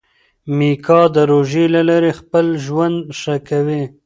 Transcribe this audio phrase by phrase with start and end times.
[0.57, 3.83] میکا د روژې له لارې خپل ژوند ښه کوي.